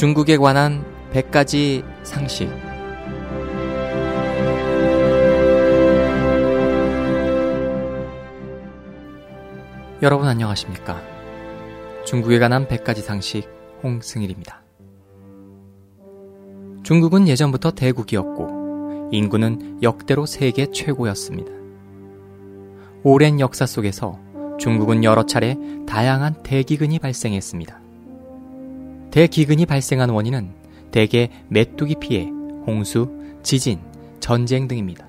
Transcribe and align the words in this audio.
중국에 0.00 0.38
관한 0.38 0.82
100가지 1.12 1.84
상식. 2.04 2.48
여러분 10.00 10.26
안녕하십니까? 10.26 11.02
중국에 12.06 12.38
관한 12.38 12.66
100가지 12.66 13.02
상식 13.02 13.46
홍승일입니다. 13.82 14.62
중국은 16.82 17.28
예전부터 17.28 17.72
대국이었고 17.72 19.10
인구는 19.12 19.82
역대로 19.82 20.24
세계 20.24 20.70
최고였습니다. 20.70 21.52
오랜 23.02 23.38
역사 23.38 23.66
속에서 23.66 24.18
중국은 24.58 25.04
여러 25.04 25.26
차례 25.26 25.58
다양한 25.86 26.42
대기근이 26.42 27.00
발생했습니다. 27.00 27.79
대기근이 29.10 29.66
발생한 29.66 30.10
원인은 30.10 30.52
대개 30.90 31.30
메뚜기 31.48 31.96
피해, 32.00 32.28
홍수, 32.66 33.10
지진, 33.42 33.80
전쟁 34.20 34.68
등입니다. 34.68 35.06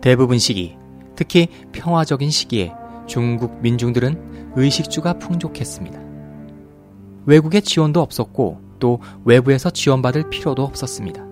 대부분 0.00 0.38
시기, 0.38 0.76
특히 1.16 1.48
평화적인 1.72 2.30
시기에 2.30 2.72
중국 3.06 3.60
민중들은 3.60 4.52
의식주가 4.56 5.14
풍족했습니다. 5.14 6.00
외국의 7.26 7.62
지원도 7.62 8.00
없었고 8.00 8.60
또 8.78 9.00
외부에서 9.24 9.70
지원받을 9.70 10.30
필요도 10.30 10.62
없었습니다. 10.62 11.24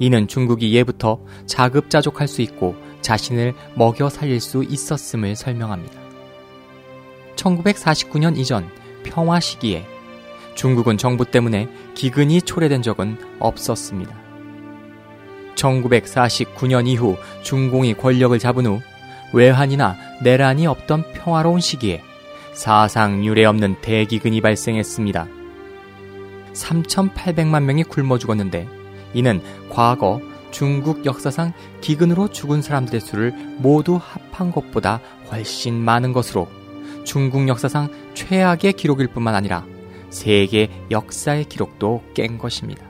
이는 0.00 0.26
중국이 0.26 0.74
예부터 0.74 1.20
자급자족할 1.46 2.28
수 2.28 2.42
있고 2.42 2.74
자신을 3.02 3.54
먹여 3.74 4.08
살릴 4.08 4.40
수 4.40 4.64
있었음을 4.64 5.36
설명합니다. 5.36 6.00
1949년 7.36 8.36
이전 8.36 8.68
평화 9.04 9.40
시기에 9.40 9.86
중국은 10.54 10.98
정부 10.98 11.24
때문에 11.24 11.68
기근이 11.94 12.42
초래된 12.42 12.82
적은 12.82 13.18
없었습니다. 13.38 14.14
1949년 15.54 16.86
이후 16.86 17.16
중공이 17.42 17.94
권력을 17.94 18.36
잡은 18.38 18.66
후 18.66 18.80
외환이나 19.32 19.96
내란이 20.22 20.66
없던 20.66 21.12
평화로운 21.12 21.60
시기에 21.60 22.02
사상 22.52 23.24
유례 23.24 23.44
없는 23.44 23.76
대기근이 23.80 24.40
발생했습니다. 24.40 25.26
3,800만 26.52 27.62
명이 27.62 27.84
굶어 27.84 28.18
죽었는데 28.18 28.68
이는 29.14 29.42
과거 29.70 30.20
중국 30.50 31.06
역사상 31.06 31.52
기근으로 31.80 32.28
죽은 32.28 32.60
사람들의 32.60 33.00
수를 33.00 33.32
모두 33.56 33.98
합한 34.00 34.52
것보다 34.52 35.00
훨씬 35.30 35.74
많은 35.74 36.12
것으로 36.12 36.46
중국 37.04 37.48
역사상 37.48 37.88
최악의 38.14 38.74
기록일 38.74 39.08
뿐만 39.08 39.34
아니라 39.34 39.64
세계 40.12 40.68
역사의 40.90 41.46
기록도 41.46 42.02
깬 42.14 42.38
것입니다. 42.38 42.86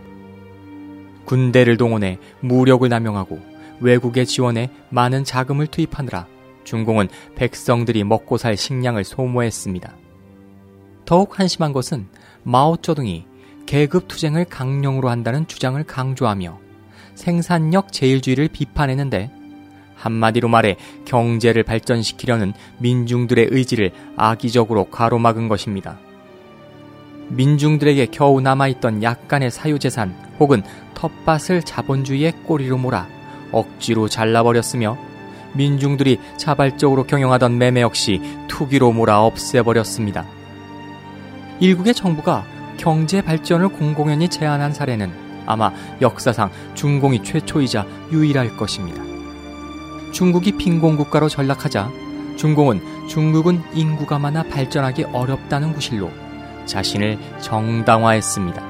군대를 1.24 1.76
동원해 1.76 2.18
무력을 2.40 2.86
남용하고 2.86 3.40
외국의 3.80 4.26
지원에 4.26 4.70
많은 4.90 5.24
자금을 5.24 5.68
투입하느라 5.68 6.26
중공은 6.64 7.08
백성들이 7.36 8.04
먹고 8.04 8.36
살 8.36 8.56
식량을 8.56 9.04
소모했습니다. 9.04 9.94
더욱 11.04 11.38
한심한 11.38 11.72
것은 11.72 12.06
마오쩌둥이 12.42 13.24
계급 13.66 14.08
투쟁을 14.08 14.44
강령으로 14.44 15.08
한다는 15.08 15.46
주장을 15.46 15.82
강조하며 15.82 16.58
생산력 17.14 17.92
제일주의를 17.92 18.48
비판했는데 18.48 19.30
한마디로 19.94 20.48
말해 20.48 20.76
경제를 21.04 21.62
발전시키려는 21.62 22.52
민중들의 22.78 23.48
의지를 23.50 23.92
악의적으로 24.16 24.90
가로막은 24.90 25.48
것입니다. 25.48 25.98
민중들에게 27.33 28.06
겨우 28.06 28.40
남아있던 28.40 29.02
약간의 29.02 29.51
사유재산 29.51 30.14
혹은 30.39 30.62
텃밭을 30.95 31.62
자본주의의 31.62 32.33
꼬리로 32.45 32.77
몰아 32.79 33.08
억지로 33.51 34.08
잘라버렸으며 34.08 34.98
민중들이 35.55 36.18
자발적으로 36.36 37.05
경영하던 37.05 37.58
매매 37.58 37.80
역시 37.80 38.20
투기로 38.48 38.92
몰아 38.92 39.23
없애버렸습니다. 39.24 40.27
일국의 41.61 41.95
정부가 41.95 42.45
경제 42.77 43.23
발전을 43.23 43.68
공공연히 43.68 44.29
제한한 44.29 44.73
사례는 44.73 45.12
아마 45.46 45.73
역사상 46.01 46.51
중공이 46.74 47.23
최초이자 47.23 47.86
유일할 48.11 48.56
것입니다. 48.56 49.02
중국이 50.12 50.52
빈곤 50.52 50.96
국가로 50.96 51.29
전락하자 51.29 51.90
중공은 52.36 53.08
중국은 53.08 53.62
인구가 53.74 54.18
많아 54.18 54.45
발전하기 54.45 55.05
어렵다는 55.05 55.73
구실로 55.73 56.11
자신을 56.67 57.18
정당화했습니다. 57.40 58.62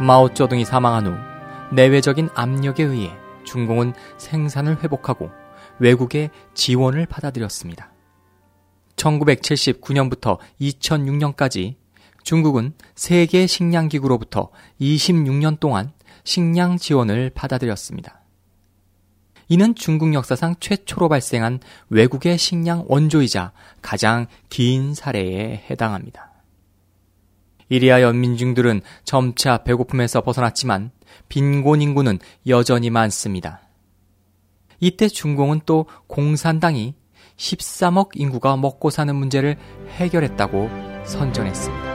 마오쩌둥이 0.00 0.64
사망한 0.64 1.06
후 1.06 1.74
내외적인 1.74 2.30
압력에 2.34 2.82
의해 2.82 3.12
중공은 3.44 3.92
생산을 4.18 4.82
회복하고 4.82 5.30
외국의 5.78 6.30
지원을 6.54 7.06
받아들였습니다. 7.06 7.92
1979년부터 8.96 10.38
2006년까지 10.60 11.76
중국은 12.22 12.74
세계 12.94 13.46
식량기구로부터 13.46 14.50
26년 14.80 15.58
동안 15.58 15.92
식량 16.24 16.76
지원을 16.76 17.30
받아들였습니다. 17.30 18.20
이는 19.48 19.74
중국 19.74 20.14
역사상 20.14 20.54
최초로 20.60 21.08
발생한 21.08 21.60
외국의 21.88 22.38
식량 22.38 22.84
원조이자 22.88 23.52
가장 23.82 24.26
긴 24.48 24.94
사례에 24.94 25.64
해당합니다. 25.68 26.30
이리하여 27.70 28.12
민중들은 28.12 28.82
점차 29.04 29.58
배고픔에서 29.58 30.20
벗어났지만 30.20 30.90
빈곤 31.30 31.80
인구는 31.80 32.18
여전히 32.46 32.90
많습니다. 32.90 33.62
이때 34.80 35.08
중공은 35.08 35.62
또 35.64 35.86
공산당이 36.06 36.94
13억 37.36 38.10
인구가 38.14 38.56
먹고 38.56 38.90
사는 38.90 39.14
문제를 39.14 39.56
해결했다고 39.88 40.68
선전했습니다. 41.04 41.90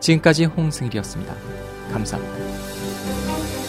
지금까지 0.00 0.44
홍승일이었습니다. 0.44 1.34
감사합니다. 1.92 3.65